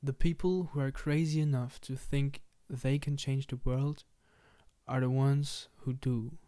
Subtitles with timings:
[0.00, 4.04] The people who are crazy enough to think they can change the world
[4.86, 6.38] are the ones who do.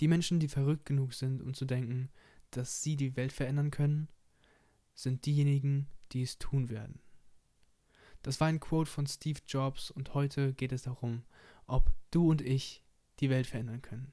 [0.00, 2.10] Die Menschen, die verrückt genug sind, um zu denken,
[2.50, 4.08] dass sie die Welt verändern können,
[4.92, 7.00] sind diejenigen, die es tun werden.
[8.22, 11.22] Das war ein Quote von Steve Jobs und heute geht es darum,
[11.68, 12.82] ob du und ich
[13.20, 14.12] die Welt verändern können.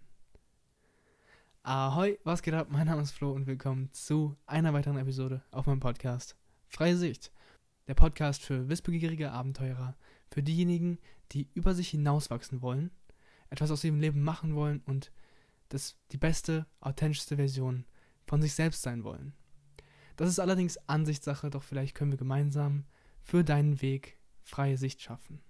[1.63, 2.67] Ahoi, was geht ab?
[2.69, 6.37] Mein Name ist Flo und willkommen zu einer weiteren Episode auf meinem Podcast
[6.67, 7.31] Freie Sicht.
[7.89, 9.97] Der Podcast für wissbegierige Abenteurer,
[10.29, 10.99] für diejenigen,
[11.31, 12.91] die über sich hinauswachsen wollen,
[13.49, 15.11] etwas aus ihrem Leben machen wollen und
[15.69, 17.85] das die beste, authentischste Version
[18.27, 19.33] von sich selbst sein wollen.
[20.17, 22.85] Das ist allerdings Ansichtssache, doch vielleicht können wir gemeinsam
[23.23, 25.41] für deinen Weg freie Sicht schaffen.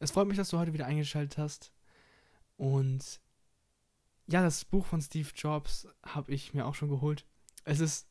[0.00, 1.72] Es freut mich, dass du heute wieder eingeschaltet hast.
[2.58, 3.22] Und
[4.26, 7.24] ja, das Buch von Steve Jobs habe ich mir auch schon geholt.
[7.64, 8.07] Es ist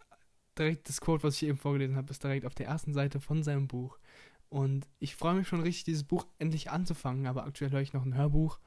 [0.59, 3.43] direkt das Quote, was ich eben vorgelesen habe, ist direkt auf der ersten Seite von
[3.43, 3.97] seinem Buch.
[4.49, 8.05] Und ich freue mich schon richtig, dieses Buch endlich anzufangen, aber aktuell höre ich noch
[8.05, 8.59] ein Hörbuch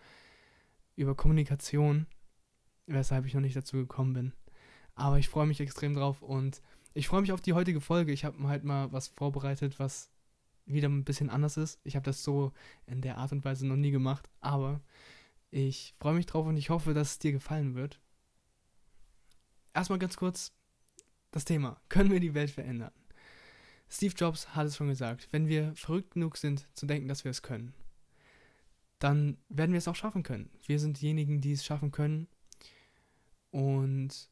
[0.97, 2.06] über Kommunikation,
[2.86, 4.32] weshalb ich noch nicht dazu gekommen bin.
[4.94, 6.60] Aber ich freue mich extrem drauf und
[6.92, 8.12] ich freue mich auf die heutige Folge.
[8.12, 10.10] Ich habe halt mal was vorbereitet, was
[10.66, 11.80] wieder ein bisschen anders ist.
[11.84, 12.52] Ich habe das so
[12.86, 14.80] in der Art und Weise noch nie gemacht, aber
[15.50, 18.00] ich freue mich drauf und ich hoffe, dass es dir gefallen wird.
[19.72, 20.52] Erstmal ganz kurz
[21.31, 21.81] das Thema.
[21.89, 22.92] Können wir die Welt verändern?
[23.89, 27.31] Steve Jobs hat es schon gesagt, wenn wir verrückt genug sind zu denken, dass wir
[27.31, 27.75] es können,
[29.00, 30.50] dann werden wir es auch schaffen können.
[30.67, 32.28] Wir sind diejenigen, die es schaffen können.
[33.50, 34.28] Und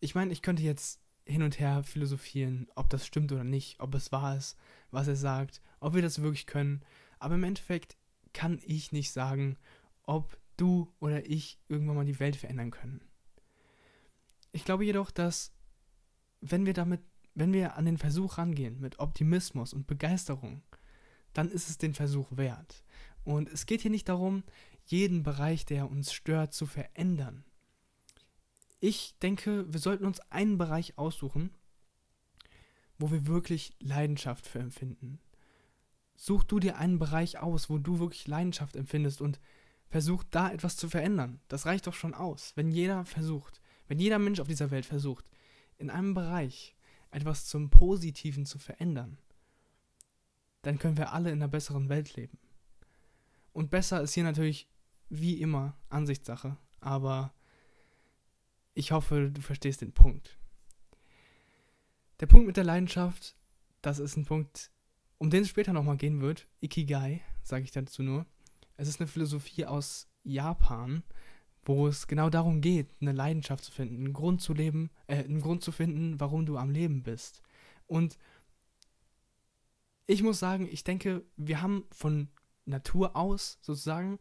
[0.00, 3.94] ich meine, ich könnte jetzt hin und her philosophieren, ob das stimmt oder nicht, ob
[3.94, 4.56] es wahr ist,
[4.90, 6.82] was er sagt, ob wir das wirklich können.
[7.18, 7.96] Aber im Endeffekt
[8.32, 9.56] kann ich nicht sagen,
[10.02, 13.02] ob du oder ich irgendwann mal die Welt verändern können.
[14.52, 15.52] Ich glaube jedoch, dass
[16.40, 17.00] wenn wir damit,
[17.34, 20.62] wenn wir an den Versuch rangehen mit Optimismus und Begeisterung,
[21.32, 22.82] dann ist es den Versuch wert.
[23.24, 24.42] Und es geht hier nicht darum,
[24.86, 27.44] jeden Bereich, der uns stört, zu verändern.
[28.80, 31.50] Ich denke, wir sollten uns einen Bereich aussuchen,
[32.98, 35.20] wo wir wirklich Leidenschaft für empfinden.
[36.16, 39.40] Such du dir einen Bereich aus, wo du wirklich Leidenschaft empfindest und
[39.88, 41.40] versuch da etwas zu verändern.
[41.48, 42.52] Das reicht doch schon aus.
[42.56, 45.24] Wenn jeder versucht, wenn jeder Mensch auf dieser Welt versucht,
[45.80, 46.76] in einem Bereich
[47.10, 49.18] etwas zum Positiven zu verändern,
[50.62, 52.38] dann können wir alle in einer besseren Welt leben.
[53.52, 54.68] Und besser ist hier natürlich
[55.08, 57.34] wie immer Ansichtssache, aber
[58.74, 60.38] ich hoffe, du verstehst den Punkt.
[62.20, 63.34] Der Punkt mit der Leidenschaft,
[63.82, 64.70] das ist ein Punkt,
[65.18, 66.46] um den es später nochmal gehen wird.
[66.60, 68.26] Ikigai, sage ich dazu nur.
[68.76, 71.02] Es ist eine Philosophie aus Japan,
[71.64, 75.40] wo es genau darum geht, eine Leidenschaft zu finden, einen Grund zu leben, äh, einen
[75.40, 77.42] Grund zu finden, warum du am Leben bist.
[77.86, 78.18] Und
[80.06, 82.28] ich muss sagen, ich denke, wir haben von
[82.64, 84.18] Natur aus sozusagen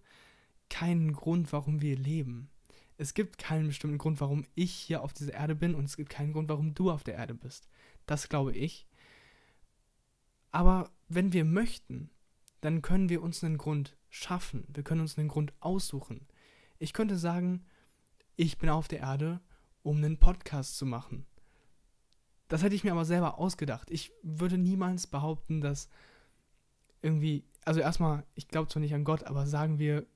[0.69, 2.50] keinen Grund, warum wir leben.
[2.97, 6.09] Es gibt keinen bestimmten Grund, warum ich hier auf dieser Erde bin und es gibt
[6.09, 7.69] keinen Grund, warum du auf der Erde bist.
[8.06, 8.88] Das glaube ich.
[10.51, 12.09] Aber wenn wir möchten,
[12.61, 14.66] dann können wir uns einen Grund schaffen.
[14.73, 16.27] Wir können uns einen Grund aussuchen.
[16.79, 17.66] Ich könnte sagen,
[18.35, 19.41] ich bin auf der Erde,
[19.84, 21.25] um einen Podcast zu machen.
[22.47, 23.91] Das hätte ich mir aber selber ausgedacht.
[23.91, 25.89] Ich würde niemals behaupten, dass
[27.01, 30.07] irgendwie, also erstmal, ich glaube zwar nicht an Gott, aber sagen wir,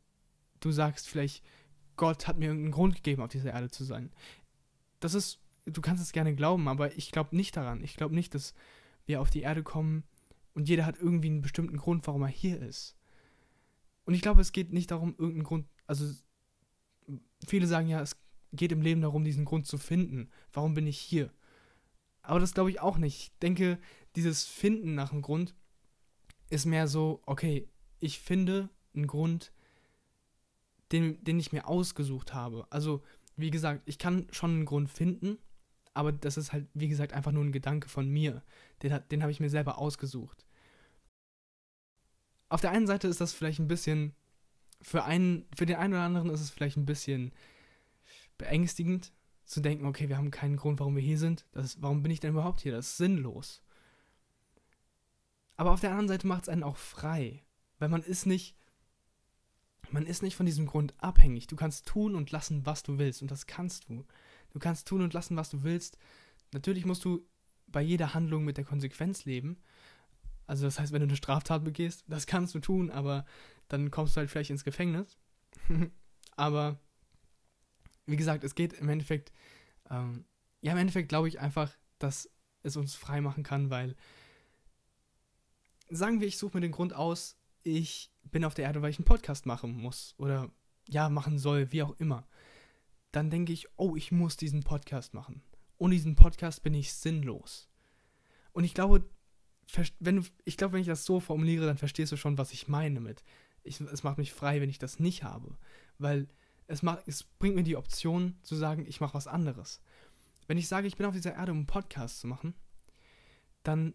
[0.60, 1.44] du sagst vielleicht,
[1.96, 4.12] Gott hat mir irgendeinen Grund gegeben, auf dieser Erde zu sein.
[5.00, 7.84] Das ist, du kannst es gerne glauben, aber ich glaube nicht daran.
[7.84, 8.54] Ich glaube nicht, dass
[9.06, 10.04] wir auf die Erde kommen
[10.54, 12.96] und jeder hat irgendwie einen bestimmten Grund, warum er hier ist.
[14.06, 16.06] Und ich glaube, es geht nicht darum, irgendeinen Grund, also
[17.46, 18.16] viele sagen ja, es
[18.52, 20.30] geht im Leben darum, diesen Grund zu finden.
[20.52, 21.32] Warum bin ich hier?
[22.22, 23.18] Aber das glaube ich auch nicht.
[23.18, 23.80] Ich denke,
[24.16, 25.56] dieses Finden nach einem Grund
[26.50, 27.68] ist mehr so, okay,
[28.00, 29.52] ich finde einen Grund,
[30.92, 32.68] den, den ich mir ausgesucht habe.
[32.70, 33.02] Also,
[33.36, 35.40] wie gesagt, ich kann schon einen Grund finden,
[35.94, 38.44] aber das ist halt, wie gesagt, einfach nur ein Gedanke von mir.
[38.84, 40.46] Den, den habe ich mir selber ausgesucht.
[42.50, 44.14] Auf der einen Seite ist das vielleicht ein bisschen
[44.84, 47.32] für einen, für den einen oder anderen ist es vielleicht ein bisschen
[48.38, 49.12] beängstigend
[49.46, 51.46] zu denken, okay, wir haben keinen Grund, warum wir hier sind.
[51.52, 52.72] Das, warum bin ich denn überhaupt hier?
[52.72, 53.64] Das ist sinnlos.
[55.56, 57.44] Aber auf der anderen Seite macht es einen auch frei,
[57.80, 58.56] weil man ist nicht,
[59.90, 61.48] man ist nicht von diesem Grund abhängig.
[61.48, 64.06] Du kannst tun und lassen, was du willst und das kannst du.
[64.52, 65.98] Du kannst tun und lassen, was du willst.
[66.52, 67.26] Natürlich musst du
[67.68, 69.58] bei jeder Handlung mit der Konsequenz leben.
[70.46, 73.26] Also das heißt, wenn du eine Straftat begehst, das kannst du tun, aber
[73.68, 75.18] dann kommst du halt vielleicht ins Gefängnis.
[76.36, 76.80] Aber
[78.06, 79.32] wie gesagt, es geht im Endeffekt,
[79.90, 80.26] ähm,
[80.62, 82.30] ja, im Endeffekt glaube ich einfach, dass
[82.64, 83.96] es uns frei machen kann, weil
[85.90, 88.98] sagen wir, ich suche mir den Grund aus, ich bin auf der Erde, weil ich
[88.98, 90.52] einen Podcast machen muss oder
[90.88, 92.28] ja, machen soll, wie auch immer.
[93.12, 95.44] Dann denke ich, oh, ich muss diesen Podcast machen.
[95.78, 97.70] Ohne diesen Podcast bin ich sinnlos.
[98.52, 99.10] Und ich glaube,
[100.00, 102.68] wenn du, ich glaube, wenn ich das so formuliere, dann verstehst du schon, was ich
[102.68, 103.24] meine mit.
[103.64, 105.58] Ich, es macht mich frei, wenn ich das nicht habe.
[105.98, 106.28] Weil
[106.68, 109.82] es, macht, es bringt mir die Option zu sagen, ich mache was anderes.
[110.48, 112.54] Wenn ich sage, ich bin auf dieser Erde, um einen Podcast zu machen,
[113.64, 113.94] dann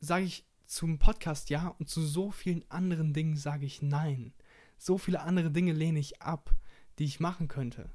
[0.00, 4.32] sage ich zum Podcast ja und zu so vielen anderen Dingen sage ich nein.
[4.78, 6.54] So viele andere Dinge lehne ich ab,
[6.98, 7.90] die ich machen könnte.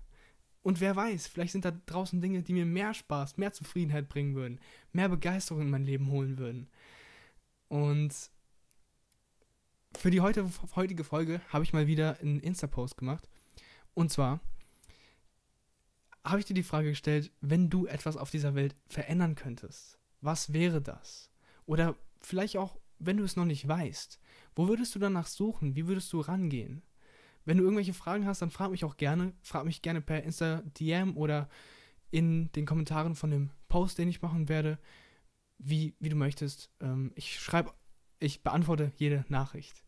[0.63, 4.35] Und wer weiß, vielleicht sind da draußen Dinge, die mir mehr Spaß, mehr Zufriedenheit bringen
[4.35, 4.59] würden,
[4.91, 6.69] mehr Begeisterung in mein Leben holen würden.
[7.71, 8.13] Und
[9.95, 10.45] für die heute,
[10.75, 13.29] heutige Folge habe ich mal wieder einen Insta-Post gemacht.
[13.93, 14.41] Und zwar
[16.25, 20.51] habe ich dir die Frage gestellt, wenn du etwas auf dieser Welt verändern könntest, was
[20.51, 21.31] wäre das?
[21.65, 24.19] Oder vielleicht auch, wenn du es noch nicht weißt,
[24.53, 25.73] wo würdest du danach suchen?
[25.73, 26.83] Wie würdest du rangehen?
[27.45, 29.31] Wenn du irgendwelche Fragen hast, dann frag mich auch gerne.
[29.43, 31.47] Frag mich gerne per Insta-DM oder
[32.11, 34.77] in den Kommentaren von dem Post, den ich machen werde,
[35.63, 36.69] wie, wie du möchtest.
[36.79, 37.73] Ähm, ich schreibe,
[38.19, 39.83] ich beantworte jede Nachricht.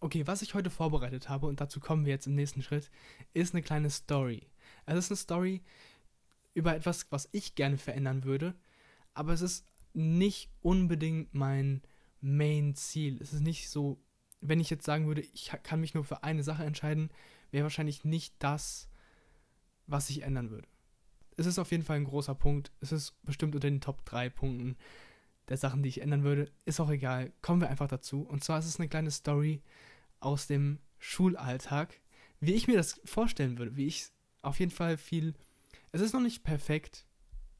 [0.00, 2.90] Okay, was ich heute vorbereitet habe, und dazu kommen wir jetzt im nächsten Schritt,
[3.34, 4.46] ist eine kleine Story.
[4.86, 5.62] Es ist eine Story
[6.54, 8.54] über etwas, was ich gerne verändern würde,
[9.14, 11.82] aber es ist nicht unbedingt mein
[12.20, 13.18] Main-Ziel.
[13.20, 14.02] Es ist nicht so,
[14.40, 17.10] wenn ich jetzt sagen würde, ich kann mich nur für eine Sache entscheiden,
[17.50, 18.88] wäre wahrscheinlich nicht das,
[19.86, 20.68] was ich ändern würde.
[21.36, 22.72] Es ist auf jeden Fall ein großer Punkt.
[22.80, 24.76] Es ist bestimmt unter den Top 3 Punkten
[25.48, 26.50] der Sachen, die ich ändern würde.
[26.64, 27.32] Ist auch egal.
[27.42, 28.22] Kommen wir einfach dazu.
[28.22, 29.62] Und zwar ist es eine kleine Story
[30.20, 32.00] aus dem Schulalltag,
[32.40, 34.10] wie ich mir das vorstellen würde, wie ich
[34.42, 35.34] auf jeden Fall viel.
[35.92, 37.06] Es ist noch nicht perfekt.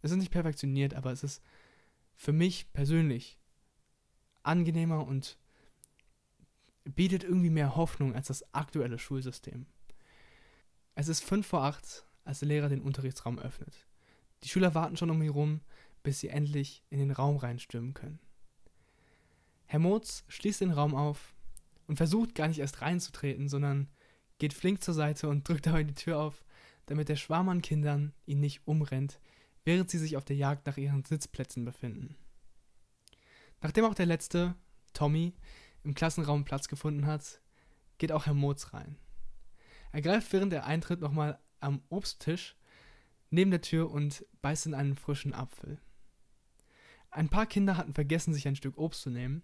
[0.03, 1.43] Es ist nicht perfektioniert, aber es ist
[2.17, 3.39] für mich persönlich
[4.43, 5.39] angenehmer und
[6.85, 9.67] bietet irgendwie mehr Hoffnung als das aktuelle Schulsystem.
[10.95, 13.87] Es ist 5 vor 8, als der Lehrer den Unterrichtsraum öffnet.
[14.43, 15.61] Die Schüler warten schon um ihn rum,
[16.03, 18.21] bis sie endlich in den Raum reinstürmen können.
[19.67, 21.35] Herr Motz schließt den Raum auf
[21.87, 23.89] und versucht gar nicht erst reinzutreten, sondern
[24.39, 26.45] geht flink zur Seite und drückt dabei die Tür auf,
[26.87, 29.21] damit der Schwarm an Kindern ihn nicht umrennt,
[29.65, 32.17] während sie sich auf der Jagd nach ihren Sitzplätzen befinden.
[33.61, 34.55] Nachdem auch der letzte,
[34.95, 35.35] Tommy,
[35.83, 37.41] im Klassenraum Platz gefunden hat,
[37.99, 38.97] geht auch Herr Motz rein.
[39.93, 42.57] Er greift während er eintritt nochmal am Obsttisch
[43.31, 45.79] neben der Tür und beißt in einen frischen Apfel.
[47.11, 49.43] Ein paar Kinder hatten vergessen, sich ein Stück Obst zu nehmen.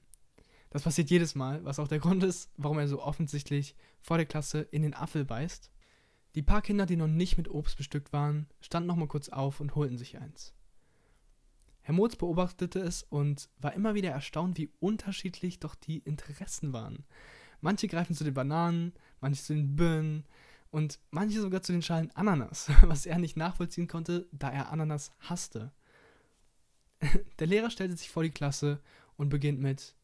[0.70, 4.26] Das passiert jedes Mal, was auch der Grund ist, warum er so offensichtlich vor der
[4.26, 5.70] Klasse in den Apfel beißt.
[6.34, 9.60] Die paar Kinder, die noch nicht mit Obst bestückt waren, standen noch mal kurz auf
[9.60, 10.54] und holten sich eins.
[11.80, 17.04] Herr Motz beobachtete es und war immer wieder erstaunt, wie unterschiedlich doch die Interessen waren.
[17.60, 20.26] Manche greifen zu den Bananen, manche zu den Birnen
[20.76, 25.10] und manche sogar zu den Schalen Ananas, was er nicht nachvollziehen konnte, da er Ananas
[25.20, 25.72] hasste.
[27.38, 28.82] Der Lehrer stellte sich vor die Klasse
[29.16, 29.96] und beginnt mit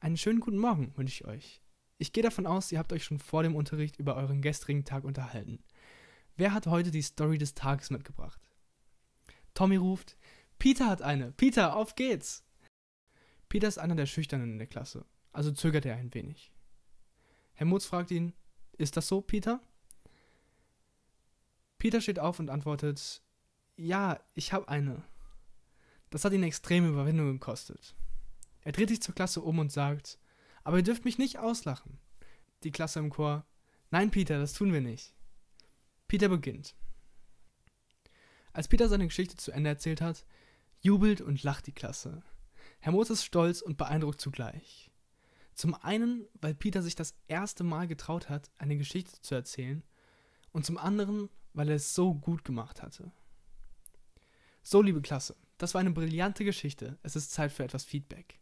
[0.00, 1.62] Einen schönen guten Morgen wünsche ich euch.
[1.98, 5.04] Ich gehe davon aus, ihr habt euch schon vor dem Unterricht über euren gestrigen Tag
[5.04, 5.62] unterhalten.
[6.36, 8.40] Wer hat heute die Story des Tages mitgebracht?
[9.54, 10.16] Tommy ruft,
[10.58, 11.30] Peter hat eine.
[11.30, 12.44] Peter, auf geht's!
[13.48, 16.50] Peter ist einer der Schüchternen in der Klasse, also zögert er ein wenig.
[17.52, 18.32] Herr Mutz fragt ihn,
[18.76, 19.60] ist das so, Peter?
[21.80, 23.22] Peter steht auf und antwortet,
[23.74, 25.02] ja, ich habe eine.
[26.10, 27.96] Das hat ihn extreme Überwindung gekostet.
[28.60, 30.18] Er dreht sich zur Klasse um und sagt,
[30.62, 31.98] aber ihr dürft mich nicht auslachen.
[32.64, 33.46] Die Klasse im Chor.
[33.90, 35.14] Nein, Peter, das tun wir nicht.
[36.06, 36.76] Peter beginnt.
[38.52, 40.26] Als Peter seine Geschichte zu Ende erzählt hat,
[40.80, 42.22] jubelt und lacht die Klasse.
[42.80, 44.90] Herr Moos ist stolz und beeindruckt zugleich.
[45.54, 49.82] Zum einen, weil Peter sich das erste Mal getraut hat, eine Geschichte zu erzählen,
[50.52, 53.12] und zum anderen, weil er es so gut gemacht hatte.
[54.62, 56.98] So, liebe Klasse, das war eine brillante Geschichte.
[57.02, 58.40] Es ist Zeit für etwas Feedback.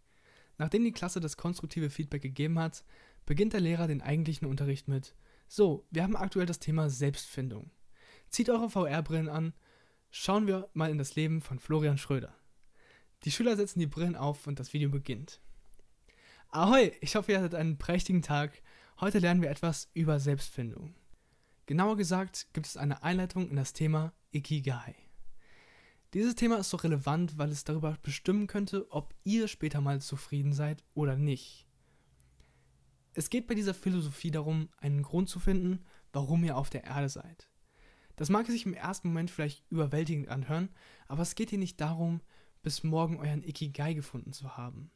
[0.56, 2.84] Nachdem die Klasse das konstruktive Feedback gegeben hat,
[3.26, 5.14] beginnt der Lehrer den eigentlichen Unterricht mit
[5.46, 7.70] So, wir haben aktuell das Thema Selbstfindung.
[8.30, 9.54] Zieht eure VR-Brillen an,
[10.10, 12.34] schauen wir mal in das Leben von Florian Schröder.
[13.24, 15.40] Die Schüler setzen die Brillen auf und das Video beginnt.
[16.50, 18.62] Ahoi, ich hoffe, ihr hattet einen prächtigen Tag.
[19.00, 20.94] Heute lernen wir etwas über Selbstfindung.
[21.68, 24.94] Genauer gesagt gibt es eine Einleitung in das Thema Ikigai.
[26.14, 30.54] Dieses Thema ist so relevant, weil es darüber bestimmen könnte, ob ihr später mal zufrieden
[30.54, 31.68] seid oder nicht.
[33.12, 37.10] Es geht bei dieser Philosophie darum, einen Grund zu finden, warum ihr auf der Erde
[37.10, 37.50] seid.
[38.16, 40.70] Das mag sich im ersten Moment vielleicht überwältigend anhören,
[41.06, 42.22] aber es geht hier nicht darum,
[42.62, 44.90] bis morgen euren Ikigai gefunden zu haben.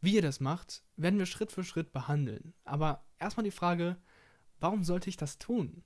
[0.00, 2.54] Wie ihr das macht, werden wir Schritt für Schritt behandeln.
[2.64, 3.98] Aber erstmal die Frage,
[4.60, 5.82] warum sollte ich das tun?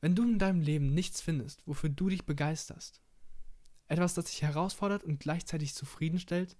[0.00, 3.02] Wenn du in deinem Leben nichts findest, wofür du dich begeisterst,
[3.86, 6.56] etwas, das dich herausfordert und gleichzeitig zufriedenstellt,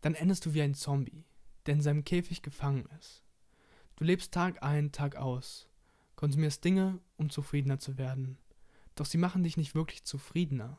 [0.00, 1.26] dann endest du wie ein Zombie,
[1.66, 3.22] der in seinem Käfig gefangen ist.
[3.96, 5.68] Du lebst Tag ein, Tag aus,
[6.16, 8.38] konsumierst Dinge, um zufriedener zu werden,
[8.94, 10.78] doch sie machen dich nicht wirklich zufriedener,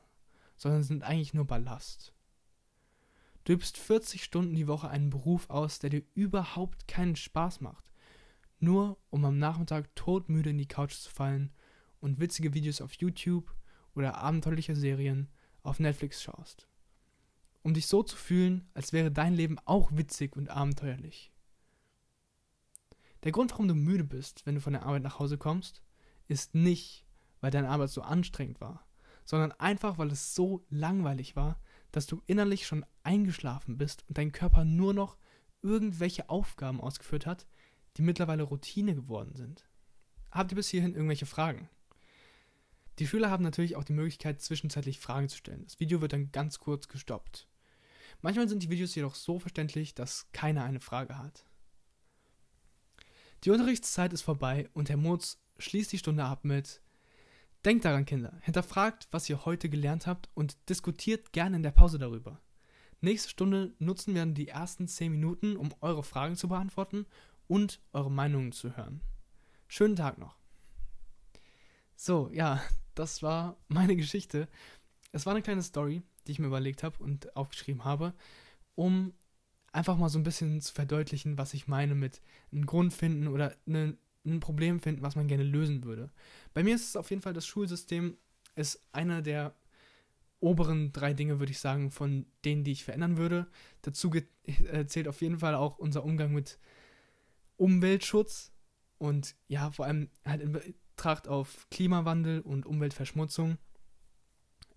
[0.58, 2.14] sondern sind eigentlich nur Ballast.
[3.44, 7.91] Du übst 40 Stunden die Woche einen Beruf aus, der dir überhaupt keinen Spaß macht,
[8.62, 11.52] nur um am Nachmittag todmüde in die Couch zu fallen
[12.00, 13.54] und witzige Videos auf YouTube
[13.96, 15.30] oder abenteuerliche Serien
[15.64, 16.68] auf Netflix schaust.
[17.64, 21.32] Um dich so zu fühlen, als wäre dein Leben auch witzig und abenteuerlich.
[23.24, 25.84] Der Grund, warum du müde bist, wenn du von der Arbeit nach Hause kommst,
[26.28, 27.06] ist nicht,
[27.40, 28.88] weil deine Arbeit so anstrengend war,
[29.26, 31.60] sondern einfach, weil es so langweilig war,
[31.92, 35.18] dass du innerlich schon eingeschlafen bist und dein Körper nur noch
[35.62, 37.46] irgendwelche Aufgaben ausgeführt hat,
[37.98, 39.68] die mittlerweile Routine geworden sind.
[40.32, 41.70] Habt ihr bis hierhin irgendwelche Fragen?
[43.00, 45.64] Die Schüler haben natürlich auch die Möglichkeit, zwischenzeitlich Fragen zu stellen.
[45.64, 47.48] Das Video wird dann ganz kurz gestoppt.
[48.22, 51.46] Manchmal sind die Videos jedoch so verständlich, dass keiner eine Frage hat.
[53.44, 56.82] Die Unterrichtszeit ist vorbei und Herr Mutz schließt die Stunde ab mit
[57.66, 62.00] Denkt daran, Kinder, hinterfragt, was ihr heute gelernt habt und diskutiert gerne in der Pause
[62.00, 62.42] darüber.
[63.02, 67.06] Nächste Stunde nutzen wir dann die ersten 10 Minuten, um eure Fragen zu beantworten
[67.52, 69.02] und eure Meinungen zu hören.
[69.68, 70.38] Schönen Tag noch.
[71.98, 72.64] So, ja,
[72.96, 74.48] das war meine Geschichte.
[75.12, 78.14] Es war eine kleine Story, die ich mir überlegt habe und aufgeschrieben habe,
[78.76, 79.14] um
[79.74, 82.22] einfach mal so ein bisschen zu verdeutlichen, was ich meine mit
[82.54, 86.10] einem Grund finden oder eine, ein Problem finden, was man gerne lösen würde.
[86.54, 88.16] Bei mir ist es auf jeden Fall, das Schulsystem
[88.56, 89.54] ist einer der
[90.40, 93.48] oberen drei Dinge, würde ich sagen, von denen, die ich verändern würde.
[93.82, 94.10] Dazu
[94.46, 96.58] äh, zählt auf jeden Fall auch unser Umgang mit
[97.62, 98.52] Umweltschutz
[98.98, 103.60] und ja, vor allem halt in Betracht auf Klimawandel und Umweltverschmutzung.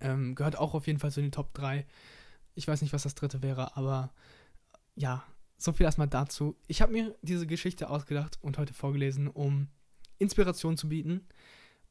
[0.00, 1.86] Ähm, gehört auch auf jeden Fall zu den Top 3.
[2.54, 4.12] Ich weiß nicht, was das dritte wäre, aber
[4.94, 5.24] ja,
[5.56, 6.58] so viel erstmal dazu.
[6.66, 9.68] Ich habe mir diese Geschichte ausgedacht und heute vorgelesen, um
[10.18, 11.26] Inspiration zu bieten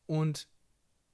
[0.05, 0.47] und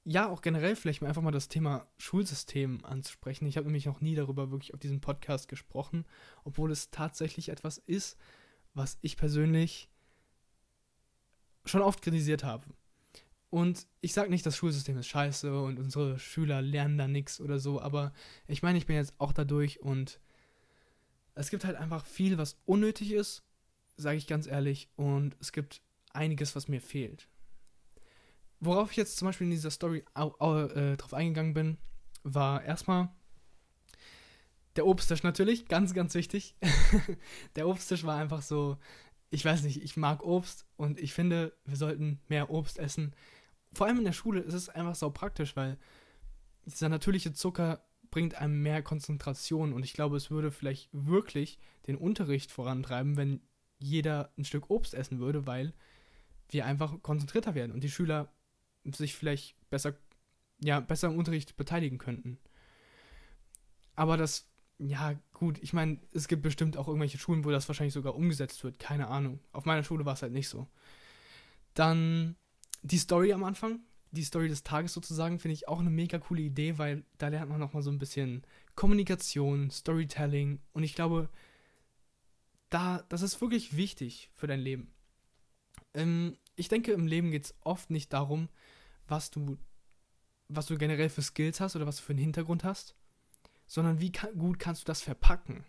[0.03, 3.45] ja, auch generell vielleicht mal einfach mal das Thema Schulsystem anzusprechen.
[3.45, 6.05] Ich habe nämlich noch nie darüber wirklich auf diesem Podcast gesprochen,
[6.43, 8.17] obwohl es tatsächlich etwas ist,
[8.79, 9.89] was ich persönlich
[11.65, 12.65] schon oft kritisiert habe.
[13.50, 17.59] Und ich sage nicht, das Schulsystem ist scheiße und unsere Schüler lernen da nichts oder
[17.59, 18.13] so, aber
[18.48, 20.21] ich meine, ich bin jetzt auch dadurch und
[21.36, 23.43] es gibt halt einfach viel, was unnötig ist,
[23.98, 25.81] sage ich ganz ehrlich, und es gibt
[26.13, 27.27] einiges, was mir fehlt.
[28.62, 31.77] Worauf ich jetzt zum Beispiel in dieser Story äh, drauf eingegangen bin,
[32.24, 33.09] war erstmal
[34.75, 36.55] der Obsttisch natürlich, ganz, ganz wichtig.
[37.55, 38.77] der Obsttisch war einfach so,
[39.29, 43.13] ich weiß nicht, ich mag Obst und ich finde, wir sollten mehr Obst essen.
[43.73, 45.77] Vor allem in der Schule ist es einfach so praktisch, weil
[46.65, 51.95] dieser natürliche Zucker bringt einem mehr Konzentration und ich glaube, es würde vielleicht wirklich den
[51.95, 53.41] Unterricht vorantreiben, wenn
[53.77, 55.73] jeder ein Stück Obst essen würde, weil
[56.49, 58.33] wir einfach konzentrierter werden und die Schüler
[58.85, 59.95] sich vielleicht besser,
[60.59, 62.39] ja, besser im Unterricht beteiligen könnten.
[63.95, 64.49] Aber das,
[64.79, 68.63] ja, gut, ich meine, es gibt bestimmt auch irgendwelche Schulen, wo das wahrscheinlich sogar umgesetzt
[68.63, 69.39] wird, keine Ahnung.
[69.51, 70.67] Auf meiner Schule war es halt nicht so.
[71.74, 72.38] Dann
[72.81, 73.81] die Story am Anfang,
[74.12, 77.50] die Story des Tages sozusagen, finde ich auch eine mega coole Idee, weil da lernt
[77.50, 78.43] man nochmal so ein bisschen
[78.75, 81.29] Kommunikation, Storytelling und ich glaube,
[82.69, 84.93] da, das ist wirklich wichtig für dein Leben.
[85.93, 88.48] Ähm, ich denke, im Leben geht es oft nicht darum,
[89.07, 89.57] was du,
[90.48, 92.95] was du generell für Skills hast oder was du für einen Hintergrund hast,
[93.69, 95.63] sondern wie ka gut kannst du das verpacken.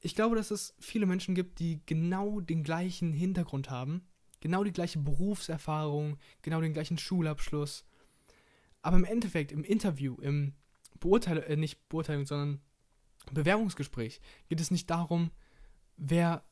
[0.00, 4.06] Ich glaube, dass es viele Menschen gibt, die genau den gleichen Hintergrund haben,
[4.40, 7.84] genau die gleiche Berufserfahrung, genau den gleichen Schulabschluss.
[8.80, 10.54] Aber im Endeffekt, im Interview, im
[11.00, 12.60] Beurteilung, äh, nicht Beurteilung, sondern
[13.32, 15.32] Bewerbungsgespräch geht es nicht darum,
[15.96, 16.44] wer,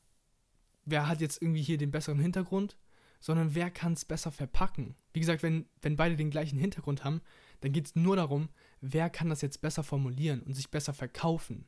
[0.83, 2.77] wer hat jetzt irgendwie hier den besseren Hintergrund,
[3.21, 4.97] sondern wer kann es besser verpacken.
[5.13, 7.21] Wie gesagt, wenn, wenn beide den gleichen Hintergrund haben,
[7.61, 8.49] dann geht es nur darum,
[8.81, 11.65] wer kann das jetzt besser formulieren und sich besser verkaufen.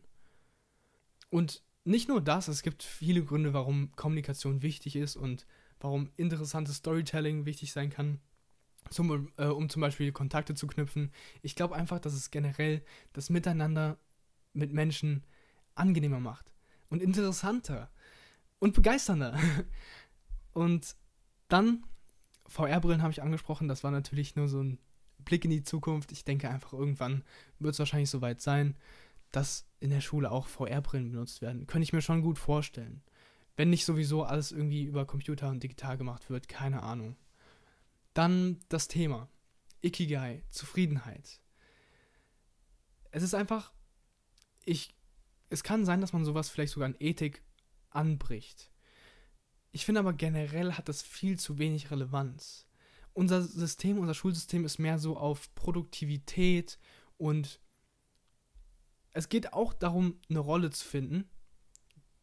[1.29, 5.45] Und nicht nur das, es gibt viele Gründe, warum Kommunikation wichtig ist und
[5.79, 8.19] warum interessantes Storytelling wichtig sein kann,
[8.89, 11.11] zum, äh, um zum Beispiel Kontakte zu knüpfen.
[11.41, 13.97] Ich glaube einfach, dass es generell das Miteinander
[14.53, 15.23] mit Menschen
[15.75, 16.51] angenehmer macht
[16.89, 17.89] und interessanter
[18.59, 19.37] und begeisternder.
[20.53, 20.95] Und
[21.47, 21.85] dann,
[22.47, 24.79] VR-Brillen habe ich angesprochen, das war natürlich nur so ein
[25.29, 26.11] Blick in die Zukunft.
[26.11, 27.23] Ich denke einfach, irgendwann
[27.59, 28.75] wird es wahrscheinlich soweit sein,
[29.31, 31.67] dass in der Schule auch VR-Brillen benutzt werden.
[31.67, 33.03] Könnte ich mir schon gut vorstellen.
[33.55, 37.15] Wenn nicht sowieso alles irgendwie über Computer und digital gemacht wird, keine Ahnung.
[38.15, 39.29] Dann das Thema.
[39.81, 41.39] Ikigai, Zufriedenheit.
[43.11, 43.71] Es ist einfach,
[44.65, 44.95] ich,
[45.49, 47.43] es kann sein, dass man sowas vielleicht sogar in Ethik
[47.91, 48.71] anbricht.
[49.71, 52.65] Ich finde aber generell hat das viel zu wenig Relevanz.
[53.19, 56.79] Unser System, unser Schulsystem ist mehr so auf Produktivität
[57.17, 57.59] und
[59.11, 61.29] es geht auch darum, eine Rolle zu finden.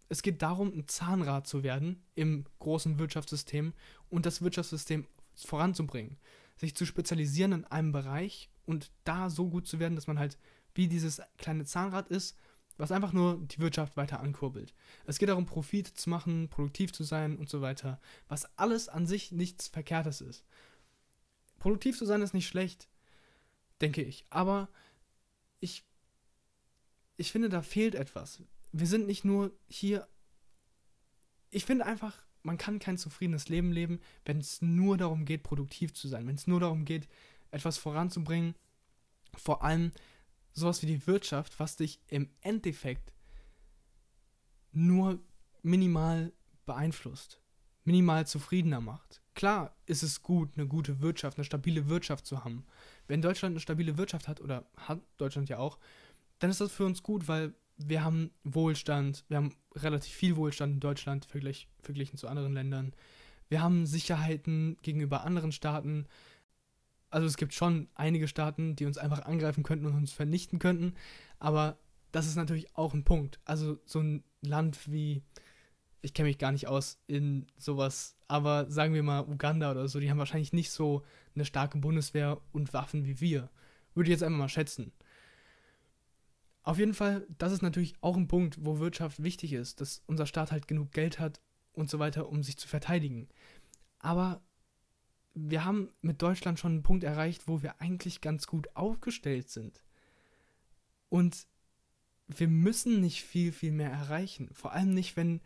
[0.08, 3.74] Es geht darum, ein Zahnrad zu werden im großen Wirtschaftssystem
[4.08, 6.16] und das Wirtschaftssystem voranzubringen.
[6.56, 10.38] Sich zu spezialisieren in einem Bereich und da so gut zu werden, dass man halt
[10.74, 12.38] wie dieses kleine Zahnrad ist,
[12.78, 14.72] was einfach nur die Wirtschaft weiter ankurbelt.
[15.04, 19.06] Es geht darum, Profit zu machen, produktiv zu sein und so weiter, was alles an
[19.06, 20.46] sich nichts Verkehrtes ist.
[21.58, 22.88] Produktiv zu sein ist nicht schlecht,
[23.80, 24.68] denke ich, aber
[25.60, 25.84] ich,
[27.16, 28.42] ich finde, da fehlt etwas.
[28.72, 30.06] Wir sind nicht nur hier.
[31.50, 35.94] Ich finde einfach, man kann kein zufriedenes Leben leben, wenn es nur darum geht, produktiv
[35.94, 37.08] zu sein, wenn es nur darum geht,
[37.50, 38.54] etwas voranzubringen.
[39.34, 39.92] Vor allem,
[40.52, 43.12] sowas wie die Wirtschaft, was dich im Endeffekt
[44.72, 45.18] nur
[45.62, 46.32] minimal
[46.66, 47.40] beeinflusst,
[47.84, 49.22] minimal zufriedener macht.
[49.36, 52.64] Klar ist es gut, eine gute Wirtschaft, eine stabile Wirtschaft zu haben.
[53.06, 55.78] Wenn Deutschland eine stabile Wirtschaft hat, oder hat Deutschland ja auch,
[56.40, 60.74] dann ist das für uns gut, weil wir haben Wohlstand, wir haben relativ viel Wohlstand
[60.74, 62.92] in Deutschland vergleich, verglichen zu anderen Ländern.
[63.48, 66.08] Wir haben Sicherheiten gegenüber anderen Staaten
[67.10, 70.94] also es gibt schon einige Staaten, die uns einfach angreifen könnten und uns vernichten könnten,
[71.38, 71.78] aber
[72.12, 73.40] das ist natürlich auch ein Punkt.
[73.44, 75.22] Also so ein Land wie,
[76.06, 79.98] ich kenne mich gar nicht aus in sowas, aber sagen wir mal Uganda oder so,
[79.98, 81.02] die haben wahrscheinlich nicht so
[81.34, 83.50] eine starke Bundeswehr und Waffen wie wir.
[83.92, 84.92] Würde ich jetzt einfach mal schätzen.
[86.62, 90.26] Auf jeden Fall, das ist natürlich auch ein Punkt, wo Wirtschaft wichtig ist, dass unser
[90.26, 91.40] Staat halt genug Geld hat
[91.72, 93.28] und so weiter, um sich zu verteidigen.
[93.98, 94.40] Aber
[95.34, 99.82] wir haben mit Deutschland schon einen Punkt erreicht, wo wir eigentlich ganz gut aufgestellt sind.
[101.08, 101.48] Und
[102.28, 104.50] wir müssen nicht viel, viel mehr erreichen.
[104.52, 105.40] Vor allem nicht, wenn.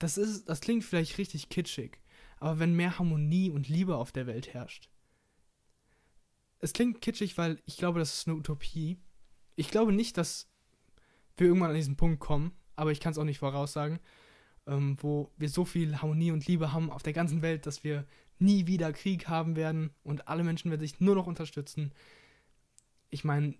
[0.00, 2.00] Das ist, das klingt vielleicht richtig kitschig,
[2.38, 4.88] aber wenn mehr Harmonie und Liebe auf der Welt herrscht.
[6.58, 8.98] Es klingt kitschig, weil ich glaube, das ist eine Utopie.
[9.56, 10.48] Ich glaube nicht, dass
[11.36, 14.00] wir irgendwann an diesen Punkt kommen, aber ich kann es auch nicht voraussagen,
[14.66, 18.06] ähm, wo wir so viel Harmonie und Liebe haben auf der ganzen Welt, dass wir
[18.38, 21.92] nie wieder Krieg haben werden und alle Menschen werden sich nur noch unterstützen.
[23.10, 23.54] Ich meine,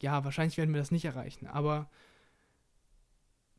[0.00, 1.90] ja, wahrscheinlich werden wir das nicht erreichen, aber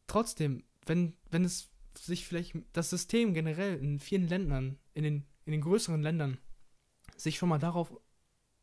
[0.07, 5.51] trotzdem, wenn, wenn es sich vielleicht das System generell in vielen Ländern, in den, in
[5.51, 6.37] den größeren Ländern,
[7.17, 7.93] sich schon mal darauf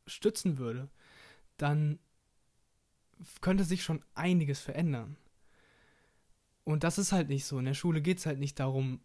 [0.07, 0.89] stützen würde,
[1.57, 1.99] dann
[3.41, 5.17] könnte sich schon einiges verändern.
[6.65, 7.59] Und das ist halt nicht so.
[7.59, 9.01] In der Schule geht es halt nicht darum,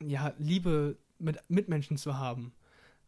[0.00, 2.52] ja, Liebe mit Mitmenschen zu haben,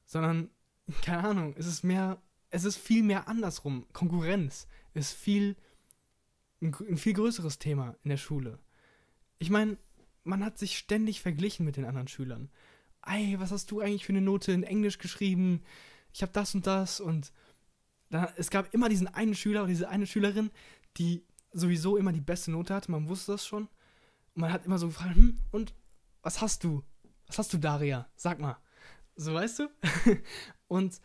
[0.06, 0.50] sondern,
[1.02, 3.86] keine Ahnung, es ist mehr, es ist viel mehr andersrum.
[3.92, 5.56] Konkurrenz ist viel,
[6.60, 8.58] ein, ein viel größeres Thema in der Schule.
[9.38, 9.76] Ich meine,
[10.28, 12.50] man hat sich ständig verglichen mit den anderen Schülern.
[13.04, 15.62] Ey, was hast du eigentlich für eine Note in Englisch geschrieben?
[16.12, 17.32] Ich habe das und das und
[18.10, 20.50] dann, es gab immer diesen einen Schüler oder diese eine Schülerin,
[20.98, 23.68] die sowieso immer die beste Note hatte, man wusste das schon.
[24.34, 25.74] Und man hat immer so gefragt, hm, und
[26.22, 26.84] was hast du?
[27.26, 28.06] Was hast du, Daria?
[28.16, 28.58] Sag mal.
[29.16, 29.70] So, weißt du?
[30.68, 31.00] und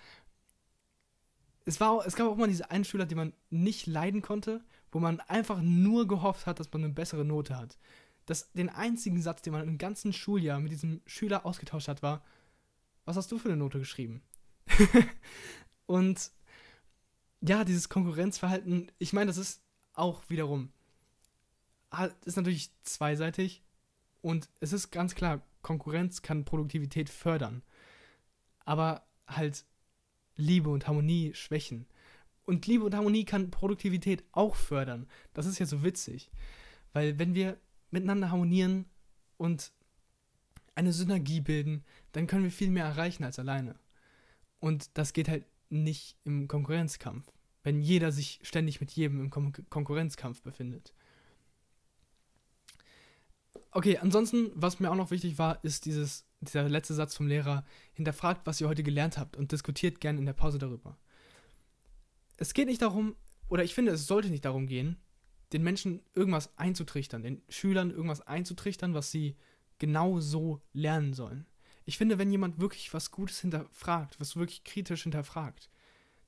[1.66, 5.00] es, war, es gab auch mal diese einen Schüler, die man nicht leiden konnte, wo
[5.00, 7.78] man einfach nur gehofft hat, dass man eine bessere Note hat.
[8.26, 12.24] Das, den einzigen Satz, den man im ganzen Schuljahr mit diesem Schüler ausgetauscht hat, war,
[13.06, 14.22] was hast du für eine Note geschrieben?
[15.86, 16.32] und
[17.42, 19.62] ja, dieses Konkurrenzverhalten, ich meine, das ist
[19.94, 20.72] auch wiederum,
[22.26, 23.64] ist natürlich zweiseitig
[24.22, 27.62] und es ist ganz klar, Konkurrenz kann Produktivität fördern,
[28.66, 29.66] aber halt
[30.36, 31.88] Liebe und Harmonie schwächen.
[32.46, 35.08] Und Liebe und Harmonie kann Produktivität auch fördern.
[35.34, 36.30] Das ist ja so witzig.
[36.92, 37.58] Weil wenn wir
[37.94, 38.86] miteinander harmonieren
[39.38, 39.72] und
[40.76, 43.76] eine Synergie bilden, dann können wir viel mehr erreichen als alleine.
[44.60, 47.32] Und das geht halt nicht im Konkurrenzkampf,
[47.64, 50.94] wenn jeder sich ständig mit jedem im Kon Konkurrenzkampf befindet.
[53.72, 57.66] Okay, ansonsten, was mir auch noch wichtig war, ist dieses, dieser letzte Satz vom Lehrer.
[57.94, 60.98] Hinterfragt, was ihr heute gelernt habt und diskutiert gerne in der Pause darüber.
[62.38, 63.16] Es geht nicht darum,
[63.50, 64.98] oder ich finde, es sollte nicht darum gehen,
[65.54, 69.36] den Menschen irgendwas einzutrichtern, den Schülern irgendwas einzutrichtern, was sie
[69.78, 71.46] genau so lernen sollen.
[71.86, 75.70] Ich finde, wenn jemand wirklich was Gutes hinterfragt, was wirklich kritisch hinterfragt,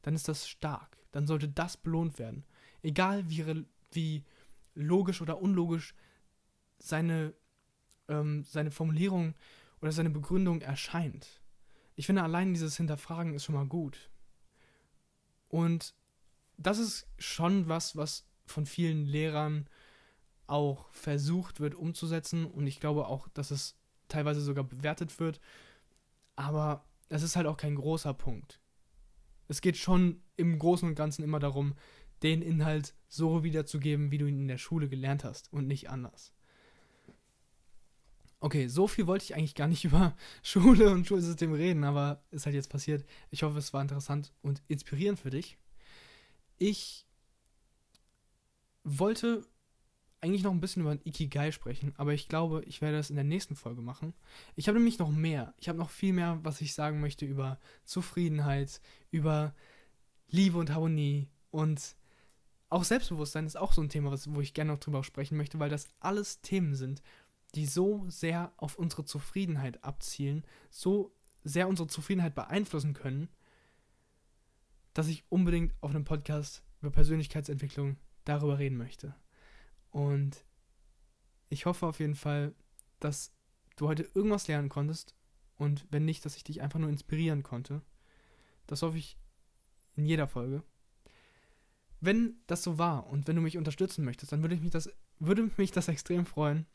[0.02, 0.98] dann ist das stark.
[1.12, 2.46] Dann sollte das belohnt werden.
[2.84, 4.24] Egal wie, wie
[4.76, 5.96] logisch oder unlogisch
[6.78, 7.34] seine,
[8.08, 9.34] ähm, seine Formulierung
[9.82, 11.42] oder seine Begründung erscheint.
[11.96, 14.10] Ich finde, allein dieses Hinterfragen ist schon mal gut.
[15.48, 15.96] Und
[16.58, 19.67] das ist schon was, was von vielen Lehrern
[20.47, 22.45] auch versucht wird umzusetzen.
[22.45, 23.75] Und ich glaube auch, dass es
[24.08, 25.39] teilweise sogar bewertet wird.
[26.36, 28.60] Aber es ist halt auch kein großer Punkt.
[29.47, 31.75] Es geht schon im Großen und Ganzen immer darum,
[32.23, 36.34] den Inhalt so wiederzugeben, wie du ihn in der Schule gelernt hast und nicht anders.
[38.39, 42.45] Okay, so viel wollte ich eigentlich gar nicht über Schule und Schulsystem reden, aber ist
[42.45, 43.05] halt jetzt passiert.
[43.29, 45.58] Ich hoffe, es war interessant und inspirierend für dich.
[46.58, 47.05] Ich
[48.86, 49.45] wollte
[50.21, 53.26] eigentlich noch ein bisschen über Ikigai sprechen, aber ich glaube, ich werde das in der
[53.26, 54.13] nächsten Folge machen.
[54.56, 55.54] Ich habe nämlich noch mehr.
[55.58, 58.80] Ich habe noch viel mehr, was ich sagen möchte über Zufriedenheit,
[59.12, 59.54] über
[60.28, 61.95] Liebe und Harmonie und
[62.69, 65.69] auch Selbstbewusstsein ist auch so ein Thema, wo ich gerne noch drüber sprechen möchte, weil
[65.69, 67.02] das alles Themen sind,
[67.54, 73.30] die so sehr auf unsere Zufriedenheit abzielen, so sehr unsere Zufriedenheit beeinflussen können,
[74.93, 79.16] dass ich unbedingt auf einem Podcast über Persönlichkeitsentwicklung darüber reden möchte.
[79.90, 80.46] Und
[81.50, 82.54] ich hoffe auf jeden Fall,
[83.00, 83.34] dass
[83.78, 85.16] du heute irgendwas lernen konntest
[85.58, 87.82] und wenn nicht, dass ich dich einfach nur inspirieren konnte.
[88.68, 89.18] Das hoffe ich
[89.96, 90.64] in jeder Folge.
[92.02, 94.90] Wenn das so war und wenn du mich unterstützen möchtest, dann würde, ich mich das,
[95.20, 96.66] würde mich das extrem freuen.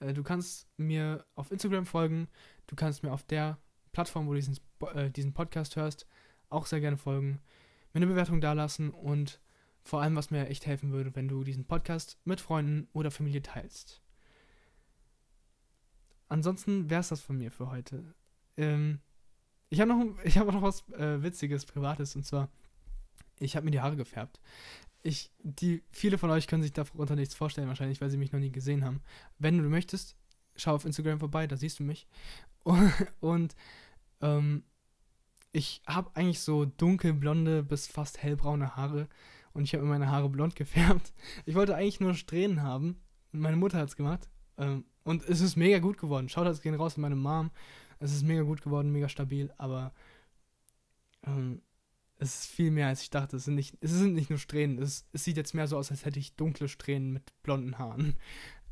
[0.00, 2.28] Äh, du kannst mir auf Instagram folgen,
[2.66, 3.58] du kannst mir auf der
[3.92, 4.58] Plattform, wo du diesen,
[4.94, 6.06] äh, diesen Podcast hörst,
[6.48, 7.40] auch sehr gerne folgen,
[7.92, 9.40] mir eine Bewertung dalassen und
[9.84, 13.42] vor allem, was mir echt helfen würde, wenn du diesen Podcast mit Freunden oder Familie
[13.42, 14.00] teilst.
[16.28, 18.14] Ansonsten wäre es das von mir für heute.
[18.56, 19.00] Ähm,
[19.68, 22.48] ich habe noch, hab noch was äh, Witziges, Privates, und zwar,
[23.38, 24.40] ich habe mir die Haare gefärbt.
[25.02, 28.40] Ich, die, viele von euch können sich darunter nichts vorstellen, wahrscheinlich, weil sie mich noch
[28.40, 29.02] nie gesehen haben.
[29.38, 30.16] Wenn du möchtest,
[30.56, 32.06] schau auf Instagram vorbei, da siehst du mich.
[32.62, 33.56] Und, und
[34.20, 34.62] ähm,
[35.52, 39.08] ich habe eigentlich so dunkelblonde bis fast hellbraune Haare
[39.54, 41.12] und ich habe mir meine Haare blond gefärbt.
[41.46, 43.00] Ich wollte eigentlich nur Strähnen haben.
[43.32, 44.28] Meine Mutter hat es gemacht.
[44.58, 46.28] Ähm, und es ist mega gut geworden.
[46.28, 47.50] Schaut das gehen raus an meine Mom.
[47.98, 49.92] Es ist mega gut geworden, mega stabil, aber
[51.24, 51.62] ähm,
[52.18, 53.36] es ist viel mehr als ich dachte.
[53.36, 54.78] Es sind nicht, es sind nicht nur Strähnen.
[54.78, 58.16] Es, es sieht jetzt mehr so aus, als hätte ich dunkle Strähnen mit blonden Haaren.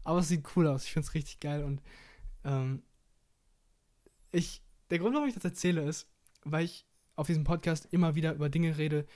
[0.04, 0.84] Aber es sieht cool aus.
[0.84, 1.82] Ich finde es richtig geil und
[2.44, 2.82] ähm,
[4.32, 6.08] ich, der Grund, warum ich das erzähle, ist,
[6.44, 9.06] weil ich auf diesem Podcast immer wieder über Dinge rede,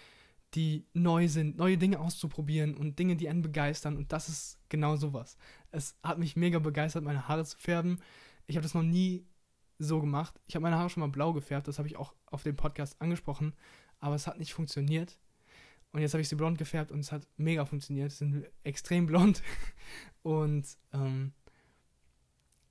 [0.55, 3.97] die neu sind, neue Dinge auszuprobieren und Dinge, die einen begeistern.
[3.97, 5.37] Und das ist genau sowas.
[5.71, 8.01] Es hat mich mega begeistert, meine Haare zu färben.
[8.47, 9.27] Ich habe das noch nie
[9.79, 10.41] so gemacht.
[10.47, 13.01] Ich habe meine Haare schon mal blau gefärbt, das habe ich auch auf dem Podcast
[13.01, 13.55] angesprochen,
[13.99, 15.19] aber es hat nicht funktioniert.
[15.93, 18.11] Und jetzt habe ich sie blond gefärbt und es hat mega funktioniert.
[18.11, 19.45] Sie sind extrem blond.
[20.23, 21.33] Und ähm,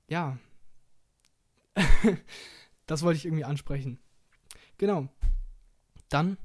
[0.08, 0.36] ja,
[2.86, 3.98] das wollte ich irgendwie ansprechen.
[4.76, 5.08] Genau.
[6.10, 6.36] Dann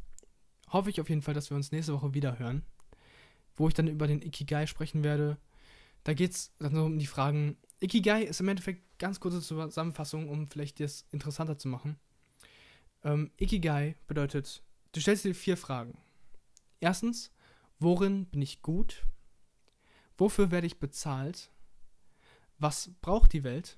[0.70, 2.64] hoffe ich auf jeden Fall, dass wir uns nächste Woche wieder hören,
[3.58, 5.38] wo ich dann über den Ikigai sprechen werde.
[6.04, 7.58] Da geht es dann so um die Fragen.
[7.80, 11.98] Ikigai ist im Endeffekt ganz kurze Zusammenfassung, um vielleicht das interessanter zu machen.
[13.04, 15.98] Ähm, Ikigai bedeutet, du stellst dir vier Fragen.
[16.80, 17.32] Erstens,
[17.80, 19.06] worin bin ich gut?
[20.18, 21.52] Wofür werde ich bezahlt?
[22.58, 23.78] Was braucht die Welt?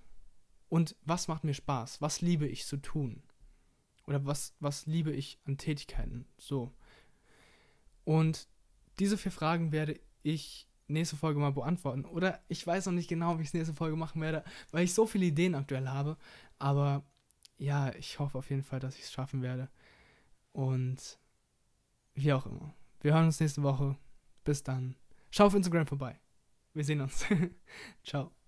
[0.69, 2.01] Und was macht mir Spaß?
[2.01, 3.21] Was liebe ich zu tun?
[4.07, 6.25] Oder was, was liebe ich an Tätigkeiten?
[6.37, 6.73] So.
[8.11, 8.49] Und
[8.99, 12.03] diese vier Fragen werde ich nächste Folge mal beantworten.
[12.03, 14.93] Oder ich weiß noch nicht genau, wie ich es nächste Folge machen werde, weil ich
[14.93, 16.17] so viele Ideen aktuell habe.
[16.59, 17.05] Aber
[17.57, 19.69] ja, ich hoffe auf jeden Fall, dass ich es schaffen werde.
[20.51, 21.19] Und
[22.15, 22.73] wie auch immer.
[22.99, 23.95] Wir hören uns nächste Woche.
[24.43, 24.97] Bis dann.
[25.29, 26.19] Schau auf Instagram vorbei.
[26.73, 27.25] Wir sehen uns.
[28.03, 28.40] Ciao.